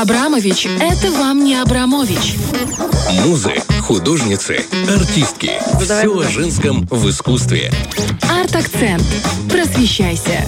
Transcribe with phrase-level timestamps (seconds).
[0.00, 2.36] Абрамович– это вам не Абрамович.
[3.24, 5.50] Музы, художницы, артистки.
[5.82, 7.72] Все о женском в искусстве.
[8.22, 9.02] Арт-акцент.
[9.50, 10.46] Просвещайся.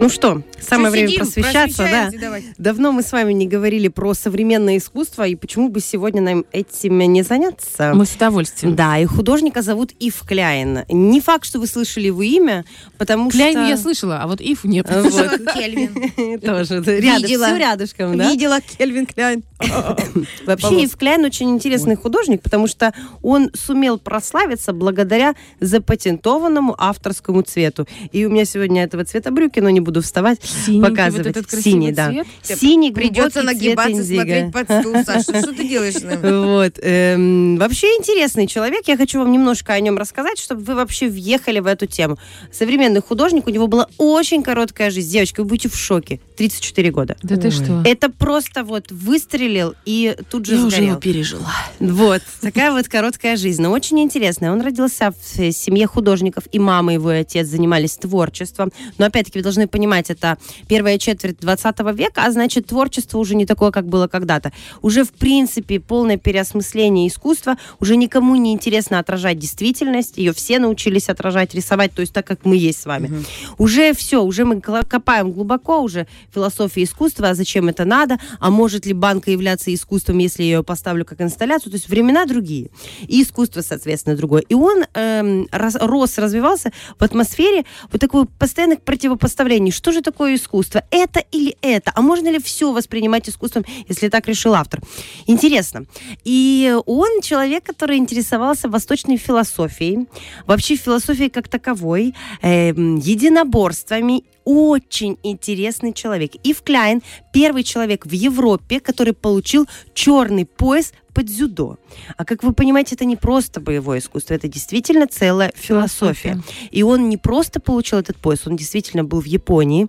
[0.00, 2.10] Ну что, самое Что время сидим, просвещаться, да.
[2.20, 2.44] давай.
[2.58, 6.98] Давно мы с вами не говорили про современное искусство, и почему бы сегодня нам этим
[6.98, 7.92] не заняться?
[7.94, 8.74] Мы с удовольствием.
[8.74, 10.80] Да, и художника зовут Ив Кляйн.
[10.88, 12.64] Не факт, что вы слышали его имя,
[12.96, 13.68] потому Кляйн что...
[13.68, 14.86] я слышала, а вот Ив нет.
[14.90, 15.54] Вот.
[15.54, 16.40] Кельвин.
[16.40, 16.80] Тоже.
[16.80, 17.46] Видела.
[17.46, 18.30] все рядышком, да?
[18.30, 19.42] Видела Кельвин Кляйн.
[20.46, 22.92] Вообще Ив Кляйн очень интересный художник, потому что
[23.22, 27.86] он сумел прославиться благодаря запатентованному авторскому цвету.
[28.12, 31.26] И у меня сегодня этого цвета брюки, но не буду вставать, Синенький показывать.
[31.26, 32.10] вот этот Синий, да.
[32.10, 32.26] цвет.
[32.58, 34.22] Синий, Придется цвет нагибаться, индиго.
[34.22, 35.42] смотреть под стул, Саша.
[35.42, 35.94] Что ты делаешь?
[35.94, 36.20] с ним?
[36.44, 36.78] Вот.
[36.82, 38.82] эм, вообще интересный человек.
[38.86, 42.18] Я хочу вам немножко о нем рассказать, чтобы вы вообще въехали в эту тему.
[42.52, 45.10] Современный художник, у него была очень короткая жизнь.
[45.12, 46.20] Девочки, вы будете в шоке.
[46.36, 47.16] 34 года.
[47.22, 47.82] Да ты что?
[47.84, 51.52] Это просто вот выстрелил и тут же Я уже его пережила.
[51.80, 54.52] Вот, такая вот короткая жизнь, но очень интересная.
[54.52, 58.72] Он родился в э, семье художников, и мама его, и отец занимались творчеством.
[58.98, 60.38] Но опять-таки вы должны понимать, это
[60.68, 64.52] первая четверть 20 века, а значит творчество уже не такое, как было когда-то.
[64.82, 71.08] Уже в принципе полное переосмысление искусства, уже никому не интересно отражать действительность, ее все научились
[71.08, 73.24] отражать, рисовать, то есть так, как мы есть с вами.
[73.58, 78.86] Уже все, уже мы копаем глубоко, уже философия искусства, а зачем это надо, а может
[78.86, 82.70] ли банка являться искусством, если я ее поставлю как инсталляцию, то есть времена другие,
[83.06, 84.42] и искусство, соответственно, другое.
[84.48, 89.57] И он эм, рос, развивался в атмосфере вот такого постоянных противопоставлений.
[89.70, 90.82] Что же такое искусство?
[90.90, 91.92] Это или это?
[91.94, 94.80] А можно ли все воспринимать искусством, если так решил автор?
[95.26, 95.86] Интересно.
[96.24, 100.06] И он человек, который интересовался восточной философией,
[100.46, 104.24] вообще философией как таковой, эм, единоборствами.
[104.50, 106.32] Очень интересный человек.
[106.42, 107.02] Ив Кляйн
[107.34, 111.76] первый человек в Европе, который получил черный пояс под дзюдо.
[112.16, 116.42] А как вы понимаете, это не просто боевое искусство, это действительно целая философия.
[116.70, 119.88] И он не просто получил этот пояс, он действительно был в Японии,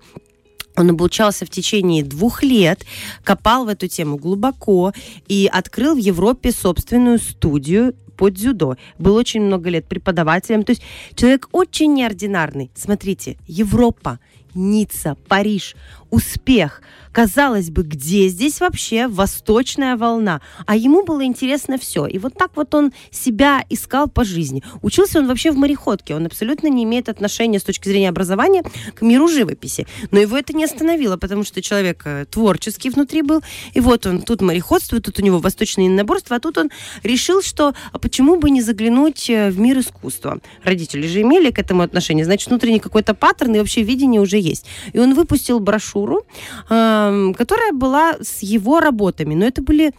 [0.75, 2.85] он обучался в течение двух лет,
[3.23, 4.91] копал в эту тему глубоко
[5.29, 8.75] и открыл в Европе собственную студию по дзюдо.
[8.97, 10.63] Был очень много лет преподавателем.
[10.63, 10.81] То есть
[11.15, 12.69] человек очень неординарный.
[12.75, 14.19] Смотрите, Европа,
[14.55, 15.75] Ницца, Париж,
[16.09, 16.81] успех.
[17.11, 20.41] Казалось бы, где здесь вообще восточная волна?
[20.67, 22.05] А ему было интересно все.
[22.05, 24.63] И вот так вот он себя искал по жизни.
[24.81, 26.15] Учился он вообще в мореходке.
[26.15, 29.87] Он абсолютно не имеет отношения с точки зрения образования к миру живописи.
[30.11, 33.41] Но его это не остановило, потому что человек э, творческий внутри был.
[33.73, 36.69] И вот он тут мореходство, тут у него восточное наборство, а тут он
[37.03, 40.39] решил, что а почему бы не заглянуть э, в мир искусства.
[40.63, 42.23] Родители же имели к этому отношение.
[42.23, 44.65] Значит, внутренний какой-то паттерн и вообще видение уже есть.
[44.93, 46.25] И он выпустил брошюру,
[46.69, 49.35] эм, которая была с его работами.
[49.35, 49.93] Но это были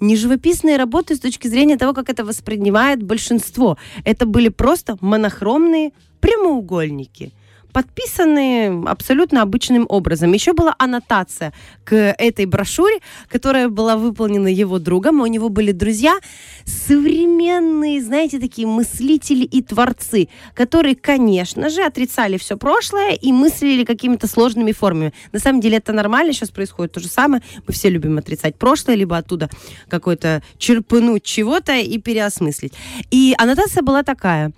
[0.00, 3.76] не живописные работы с точки зрения того, как это воспринимает большинство.
[4.04, 7.32] Это были просто монохромные прямоугольники
[7.74, 10.32] подписанные абсолютно обычным образом.
[10.32, 11.52] Еще была аннотация
[11.84, 15.20] к этой брошюре, которая была выполнена его другом.
[15.20, 16.16] У него были друзья,
[16.64, 24.28] современные, знаете, такие мыслители и творцы, которые, конечно же, отрицали все прошлое и мыслили какими-то
[24.28, 25.12] сложными формами.
[25.32, 27.42] На самом деле это нормально, сейчас происходит то же самое.
[27.66, 29.50] Мы все любим отрицать прошлое, либо оттуда
[29.88, 32.74] какой-то черпануть чего-то и переосмыслить.
[33.10, 34.52] И аннотация была такая.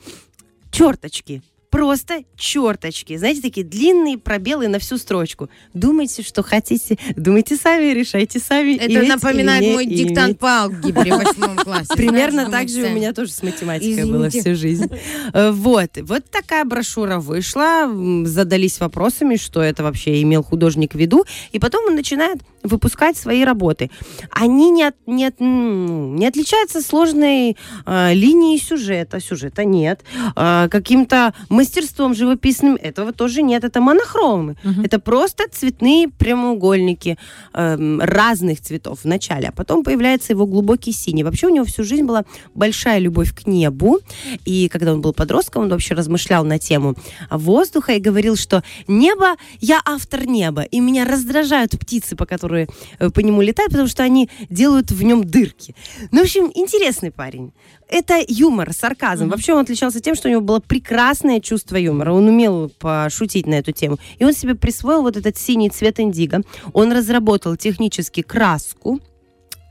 [0.71, 1.43] Черточки.
[1.77, 3.19] Просто черточки.
[3.19, 5.51] Знаете, такие длинные пробелы на всю строчку.
[5.75, 6.97] Думайте, что хотите.
[7.17, 8.77] Думайте сами, решайте сами.
[8.77, 9.99] Это иметь напоминает не мой иметь.
[10.09, 11.93] диктант по алгебре в восьмом классе.
[11.95, 14.13] Примерно так же у меня тоже с математикой Извините.
[14.13, 14.89] было всю жизнь.
[15.35, 15.91] Э, Вот.
[16.01, 17.91] Вот такая брошюра вышла.
[18.25, 21.27] Задались вопросами, что это вообще имел художник в виду.
[21.53, 23.91] И потом он начинает выпускать свои работы.
[24.31, 29.21] Они не, от- не, от- не отличаются сложной э, линией сюжета.
[29.21, 30.01] Сюжета нет.
[30.37, 31.35] Э, каким-то
[31.67, 33.65] мастерством живописным этого тоже нет.
[33.65, 34.57] Это монохромы.
[34.85, 37.17] Это просто цветные прямоугольники
[37.53, 41.25] эм, разных цветов в начале, а потом появляется его глубокий синий.
[41.25, 42.25] Вообще у него всю жизнь была
[42.55, 43.99] большая любовь к небу,
[44.45, 46.95] и когда он был подростком, он вообще размышлял на тему
[47.31, 53.11] воздуха и говорил, что небо, я автор неба, и меня раздражают птицы, по которые э,
[53.11, 55.75] по нему летают, потому что они делают в нем дырки.
[56.13, 57.53] Ну, в общем, интересный парень.
[57.89, 59.29] Это юмор, сарказм.
[59.29, 62.13] Вообще он отличался тем, что у него было прекрасное чувство юмора.
[62.13, 63.99] Он умел пошутить на эту тему.
[64.19, 66.43] И он себе присвоил вот этот синий цвет индиго.
[66.73, 69.01] Он разработал технически краску,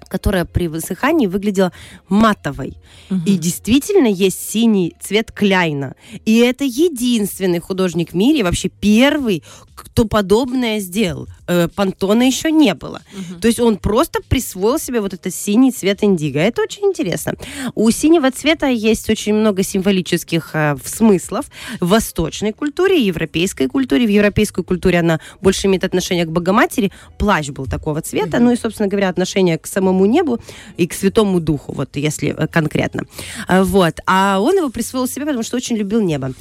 [0.08, 1.74] которая при высыхании выглядела
[2.08, 2.78] матовой.
[3.26, 5.96] И действительно есть синий цвет кляйна.
[6.26, 9.44] И это единственный художник в мире, вообще первый,
[9.76, 11.28] кто подобное сделал.
[11.48, 13.02] Э, пантона еще не было.
[13.42, 16.40] То есть он просто присвоил себе вот этот синий цвет индиго.
[16.40, 17.34] Это очень интересно.
[17.76, 21.46] У синего цвета есть очень много символических э, смыслов
[21.80, 24.06] в восточной культуре, европейской культуре.
[24.06, 26.92] В европейской культуре она больше имеет отношение к Богоматери.
[27.18, 28.40] Плащ был такого цвета.
[28.40, 30.40] Ну и, собственно говоря, отношение к самому небу
[30.78, 33.04] и к Святому Духу, вот если э, конкретно.
[33.48, 34.00] А, Вот.
[34.06, 36.32] А он его присвоил себе, потому что очень любил небо.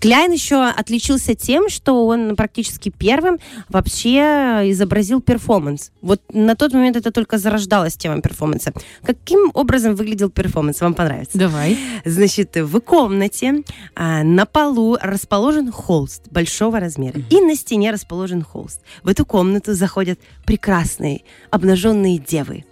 [0.00, 3.38] Кляйн еще отличился тем, что он практически первым
[3.68, 5.92] вообще изобразил перформанс.
[6.02, 8.72] Вот на тот момент это только зарождалась тема перформанса.
[9.02, 10.80] Каким образом выглядел перформанс?
[10.80, 11.38] Вам понравится?
[11.38, 11.78] Давай.
[12.04, 13.62] Значит, в комнате
[13.94, 17.20] а, на полу расположен холст большого размера.
[17.30, 18.80] И на стене расположен холст.
[19.02, 22.64] В эту комнату заходят прекрасные обнаженные девы.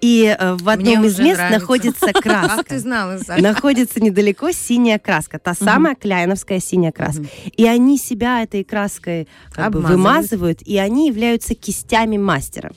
[0.00, 1.60] И э, в одном из уже мест нравится.
[1.60, 2.64] находится Как краска.
[2.64, 3.42] ты знала, Саша?
[3.42, 7.24] Находится недалеко синяя краска, та самая кляйновская синяя краска.
[7.56, 12.72] И они себя этой краской как бы вымазывают, и они являются кистями мастера.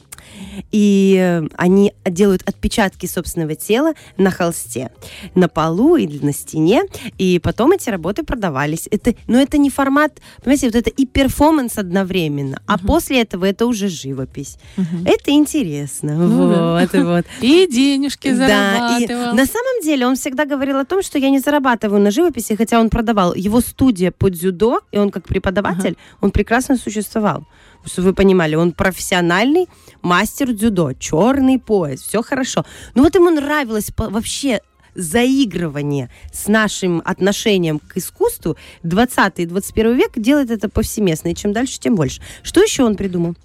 [0.72, 4.92] И э, они делают отпечатки собственного тела на холсте,
[5.36, 6.84] на полу или на стене,
[7.18, 8.88] и потом эти работы продавались.
[8.92, 13.66] Это, но это не формат, понимаете, вот это и перформанс одновременно, а после этого это
[13.66, 14.58] уже живопись.
[15.06, 16.16] Это интересно.
[16.16, 16.82] Ну да.
[16.82, 17.26] вот, вот.
[17.42, 19.36] И денежки Да, и зарабатывал.
[19.36, 22.80] на самом деле он всегда говорил о том, что я не зарабатываю на живописи, хотя
[22.80, 23.34] он продавал.
[23.34, 27.46] Его студия по дзюдо, и он как преподаватель, он прекрасно существовал.
[27.86, 29.68] Чтобы вы понимали, он профессиональный
[30.02, 32.66] мастер дзюдо, черный пояс, все хорошо.
[32.96, 34.62] Но вот ему нравилось вообще
[34.96, 41.52] заигрывание с нашим отношением к искусству 20 и 21 век делает это повсеместно, и чем
[41.52, 42.22] дальше, тем больше.
[42.44, 43.36] Что еще он придумал?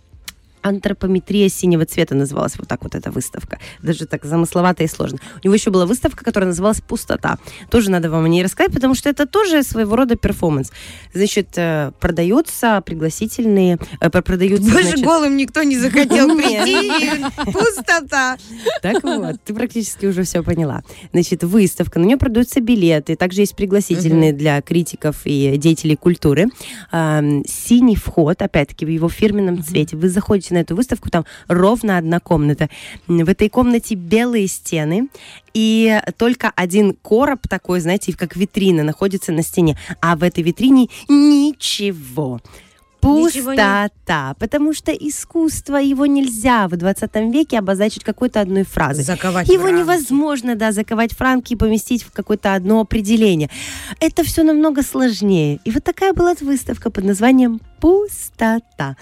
[0.63, 3.59] Антропометрия синего цвета называлась вот так вот эта выставка.
[3.83, 5.19] Даже так замысловато и сложно.
[5.43, 7.39] У него еще была выставка, которая называлась «Пустота».
[7.71, 10.73] Тоже надо вам о ней рассказать, потому что это тоже своего рода перформанс.
[11.15, 13.79] Значит, э, продаются пригласительные...
[14.01, 17.25] э, про- продаются, Больше значит, голым никто не захотел прийти.
[17.53, 18.37] Пустота.
[18.83, 20.83] Так вот, ты практически уже все поняла.
[21.13, 26.47] Значит, выставка, на нее продаются билеты, также есть пригласительные для критиков и деятелей культуры.
[27.47, 29.97] Синий вход, опять-таки, в его фирменном цвете.
[29.97, 32.69] Вы заходите на эту выставку, там ровно одна комната.
[33.07, 35.09] В этой комнате белые стены,
[35.55, 39.79] и только один короб такой, знаете, как витрина находится на стене.
[40.01, 42.41] А в этой витрине ничего.
[43.01, 49.05] Ничего не- Пустота, потому что искусство его нельзя в 20 веке обозначить какой-то одной фразой.
[49.05, 49.79] Заковать Его рамки.
[49.79, 53.51] невозможно, да, заковать в рамки и поместить в какое-то одно определение.
[54.01, 55.61] Это все намного сложнее.
[55.65, 58.97] И вот такая была выставка под названием «Пустота».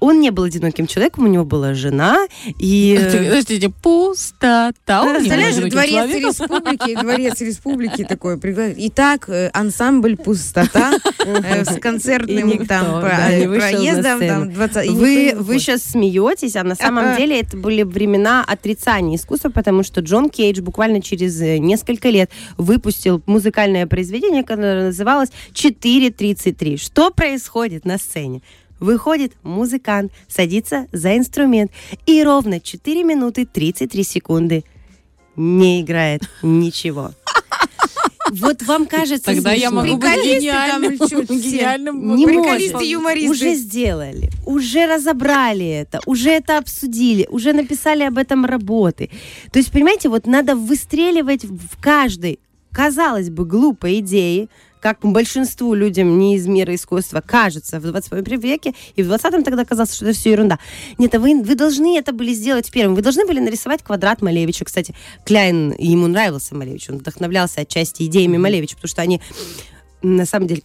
[0.00, 2.26] Он не был одиноким человеком, у него была жена,
[2.58, 2.98] и...
[3.28, 5.02] Подождите, пустота.
[5.02, 6.30] Он Представляешь, дворец человеком.
[6.30, 8.38] республики, дворец республики такой.
[8.38, 10.92] Итак, э, ансамбль пустота
[11.24, 14.18] э, с концертным там проездом.
[14.18, 14.28] сцену.
[14.28, 18.44] там 20 и никто Вы, вы сейчас смеетесь, а на самом деле это были времена
[18.46, 24.86] отрицания искусства, потому что Джон Кейдж буквально через э, несколько лет выпустил музыкальное произведение, которое
[24.86, 26.76] называлось «4.33».
[26.76, 28.17] Что происходит на сцене?
[28.80, 31.72] Выходит музыкант, садится за инструмент
[32.06, 34.64] и ровно 4 минуты 33 секунды
[35.36, 37.12] не играет ничего.
[38.30, 40.98] Вот вам кажется Тогда я могу быть гениальным.
[40.98, 41.22] все?
[41.22, 42.82] Гениальным Не может.
[42.82, 43.30] юмористы.
[43.30, 49.10] Уже сделали, уже разобрали это, уже это обсудили, уже написали об этом работы.
[49.50, 52.38] То есть, понимаете, вот надо выстреливать в каждой,
[52.72, 54.48] казалось бы, глупой идее,
[54.80, 59.64] как большинству людям не из мира искусства кажется в 21 веке, и в 20-м тогда
[59.64, 60.58] казалось, что это все ерунда.
[60.98, 62.94] Нет, а вы, вы должны это были сделать первым.
[62.94, 64.64] Вы должны были нарисовать квадрат Малевича.
[64.64, 64.94] Кстати,
[65.24, 69.20] Кляйн, ему нравился Малевич, он вдохновлялся отчасти идеями Малевича, потому что они
[70.02, 70.62] на самом деле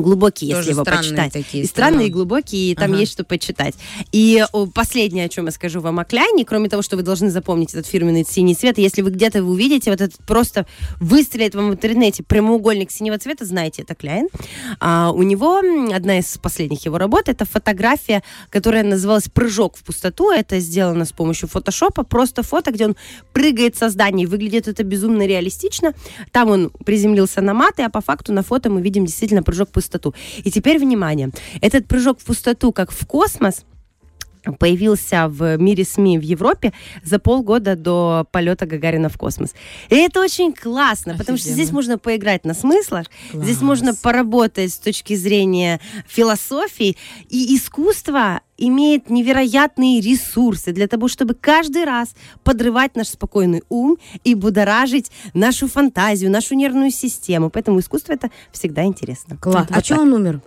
[0.00, 1.32] глубокие, Тоже если его почитать.
[1.32, 3.00] такие и странные, и глубокие, и там Ага.
[3.00, 3.74] есть что почитать.
[4.12, 7.30] И о, последнее, о чем я скажу вам о Кляйне, кроме того, что вы должны
[7.30, 10.66] запомнить этот фирменный синий цвет, если вы где-то увидите вот этот просто
[11.00, 14.28] выстрелит вам в интернете прямоугольник синего цвета, знаете, это Кляйн.
[14.80, 15.58] А, у него
[15.92, 20.30] одна из последних его работ, это фотография, которая называлась «Прыжок в пустоту».
[20.30, 22.96] Это сделано с помощью фотошопа, просто фото, где он
[23.32, 24.26] прыгает со зданий.
[24.26, 25.94] Выглядит это безумно реалистично.
[26.30, 29.72] Там он приземлился на маты, а по факту на фото мы видим действительно прыжок в
[29.72, 29.81] пустоту.
[30.44, 33.64] И теперь, внимание, этот прыжок в пустоту, как в космос,
[34.58, 36.72] появился в мире СМИ в Европе
[37.04, 39.54] за полгода до полета Гагарина в космос.
[39.88, 41.62] И это очень классно, потому что Офигенно.
[41.62, 46.96] здесь можно поиграть на смыслах, здесь можно поработать с точки зрения философии,
[47.28, 54.34] и искусство имеет невероятные ресурсы для того, чтобы каждый раз подрывать наш спокойный ум и
[54.34, 57.50] будоражить нашу фантазию, нашу нервную систему.
[57.50, 59.36] Поэтому искусство это всегда интересно.
[59.36, 59.66] Класс.
[59.68, 60.02] Вот А что так.
[60.04, 60.40] он умер?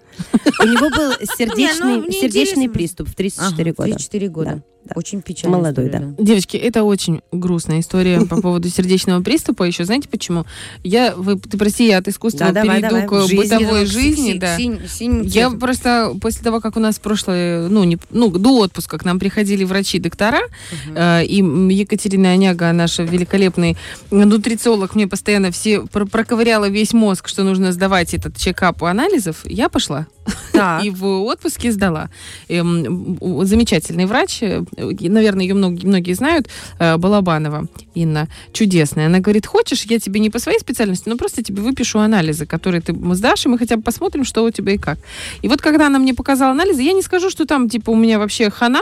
[0.63, 2.73] У него был сердечный, мне сердечный интересно.
[2.73, 3.89] приступ в 34 Ага, года.
[3.95, 4.63] 34 года.
[4.85, 4.99] Да, да.
[4.99, 5.57] Очень печально.
[5.57, 6.01] Молодой, да.
[6.17, 9.63] Девочки, это очень грустная история по поводу сердечного приступа.
[9.63, 10.45] Еще знаете почему?
[10.83, 13.07] Я, вы, ты прости, я от искусства Да, давай, перейду давай.
[13.07, 14.57] к Жизни, бытовой жизни, си- да.
[14.57, 15.59] синь- синим Я цветом.
[15.59, 19.63] просто после того, как у нас прошлое, ну, не, ну до отпуска к нам приходили
[19.63, 20.41] врачи-доктора,
[20.95, 21.37] э, и
[21.73, 23.77] Екатерина Оняга, наша великолепный
[24.11, 29.37] нутрициолог, мне постоянно все про- проковыряла весь мозг, что нужно сдавать этот чекап у анализов,
[29.45, 30.07] я пошла.
[30.53, 30.83] Так.
[30.85, 32.09] И в отпуске сдала.
[32.49, 36.47] Эм, замечательный врач, э, наверное, ее многие, многие знают,
[36.79, 39.07] э, Балабанова Инна, чудесная.
[39.07, 42.81] Она говорит, хочешь, я тебе не по своей специальности, но просто тебе выпишу анализы, которые
[42.81, 44.97] ты сдашь, и мы хотя бы посмотрим, что у тебя и как.
[45.41, 48.19] И вот когда она мне показала анализы, я не скажу, что там, типа, у меня
[48.19, 48.81] вообще хана,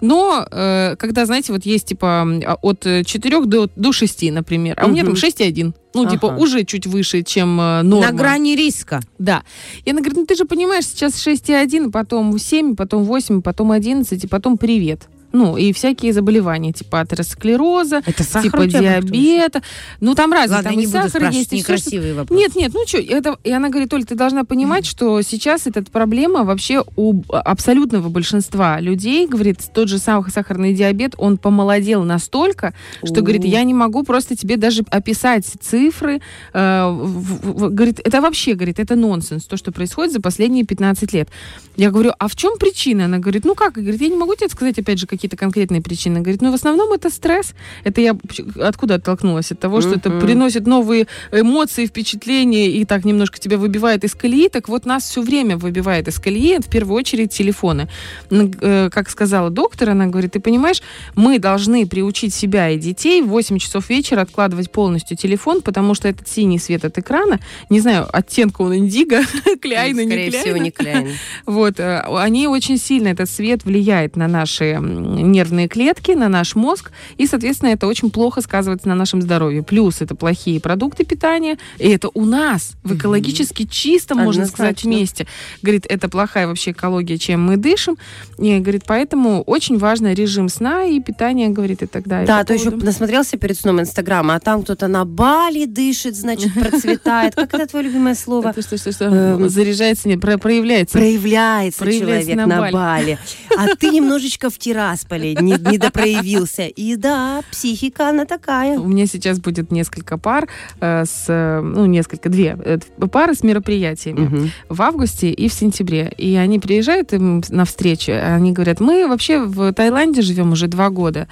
[0.00, 4.86] но э, когда, знаете, вот есть, типа, а, от 4 до, до 6, например, а
[4.86, 5.20] у меня там Мгм.
[5.20, 5.72] 6,1.
[5.94, 6.38] Ну, типа, Ага.
[6.42, 8.10] уже чуть выше, чем э, норма.
[8.10, 9.00] На грани риска.
[9.18, 9.42] Да.
[9.84, 14.24] И она говорит, ну ты же понимаешь, сейчас 6,1, потом 7, потом 8, потом 11,
[14.24, 15.08] и потом привет.
[15.32, 19.62] Ну, и всякие заболевания, типа атеросклероза, Это сахар типа диабета.
[20.00, 22.38] Ну, там разные, Ладно, там и сахар есть, и некрасивые вопросы.
[22.38, 23.38] Нет, нет, ну что, это...
[23.42, 28.78] И она говорит, Оль, ты должна понимать, что сейчас эта проблема вообще у абсолютного большинства
[28.78, 32.72] людей, говорит, тот же самый сахарный диабет, он помолодел настолько,
[33.04, 36.20] что, говорит, я не могу просто тебе даже описать цифры.
[36.52, 41.12] Э, в- в- говорит, это вообще, говорит, это нонсенс, то, что происходит за последние 15
[41.12, 41.28] лет.
[41.76, 43.06] Я говорю, а в чем причина?
[43.06, 43.72] Она говорит, ну как?
[43.74, 46.20] Говорит, я не могу тебе сказать, опять же, какие-то конкретные причины.
[46.20, 47.54] Говорит, ну в основном это стресс.
[47.84, 48.16] Это я
[48.60, 49.52] откуда оттолкнулась?
[49.52, 54.48] От того, что это приносит новые эмоции, впечатления и так немножко тебя выбивает из колеи.
[54.48, 57.88] Так вот, нас все время выбивает из колеи, в первую очередь, телефоны.
[58.30, 59.61] Э, Как сказала доктор,
[59.92, 60.82] она говорит, ты понимаешь,
[61.14, 66.08] мы должны приучить себя и детей в 8 часов вечера откладывать полностью телефон, потому что
[66.08, 67.40] этот синий свет от экрана,
[67.70, 69.22] не знаю, оттенка он индиго,
[69.60, 70.62] кляйна, не Скорее всего, кляйна.
[70.62, 71.08] не Кляйн.
[71.46, 76.90] Вот, э, они очень сильно, этот свет влияет на наши нервные клетки, на наш мозг,
[77.18, 79.62] и, соответственно, это очень плохо сказывается на нашем здоровье.
[79.62, 85.26] Плюс это плохие продукты питания, и это у нас в экологически чистом, можно сказать, месте.
[85.62, 87.96] Говорит, это плохая вообще экология, чем мы дышим.
[88.38, 92.26] И, говорит, поэтому очень важно режим сна и питания, говорит, и так далее.
[92.26, 96.16] Да, По то еще поводу- насмотрелся перед сном Инстаграма, а там кто-то на Бали дышит,
[96.16, 97.34] значит, процветает.
[97.34, 98.48] Как это твое любимое слово?
[98.50, 99.04] Это что, что, что?
[99.06, 100.98] Эм, Заряжается, про- проявляется.
[100.98, 103.18] Проявляется, человек на Бали.
[103.56, 106.66] А ты немножечко в Тирасполе не, не допроявился.
[106.66, 108.78] И да, психика она такая.
[108.78, 110.48] У меня сейчас будет несколько пар
[110.80, 112.78] э, с, э, ну, несколько, две э,
[113.10, 116.12] пары с мероприятиями в августе и в сентябре.
[116.16, 120.90] И они приезжают им на встречу, они говорят, мы вообще в Таиланде живем уже два
[120.90, 121.28] года.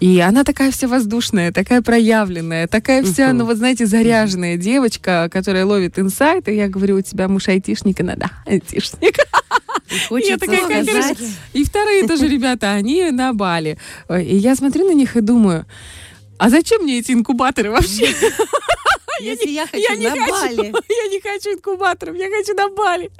[0.00, 5.64] И она такая вся воздушная, такая проявленная, такая вся, ну вот знаете, заряженная девочка, которая
[5.64, 6.48] ловит инсайт.
[6.48, 9.16] И я говорю, у тебя муж айтишник, она, да, айтишник.
[10.08, 11.18] Хочется такая, какая сказать.
[11.52, 13.78] И вторые тоже ребята, они на Бали.
[14.10, 15.66] И я смотрю на них и думаю,
[16.38, 18.08] а зачем мне эти инкубаторы вообще?
[19.20, 20.56] Если я хочу Я не на хочу, Бали.
[20.88, 23.10] я не хочу инкубаторов, я хочу на Бали.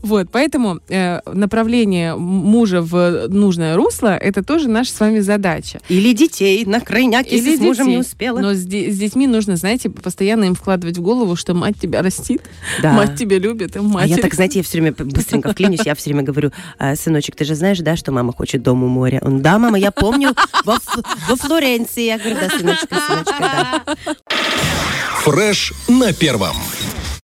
[0.00, 5.80] Вот, поэтому э, направление мужа в нужное русло, это тоже наша с вами задача.
[5.88, 8.38] Или детей на крайняк, если Или с мужем не успела.
[8.38, 12.02] Но с, де- с детьми нужно, знаете, постоянно им вкладывать в голову, что мать тебя
[12.02, 12.42] растит,
[12.82, 12.92] Да.
[12.92, 16.10] мать тебя любит, и А я так, знаете, я все время быстренько вклинюсь, я все
[16.10, 19.20] время говорю, «А, сыночек, ты же знаешь, да, что мама хочет дом у моря?
[19.22, 20.78] Он, да, мама, я помню, во,
[21.28, 22.04] во Флоренции.
[22.04, 23.96] Я говорю, да, сыночка, сыночка, да.
[25.24, 26.56] Фреш на первом.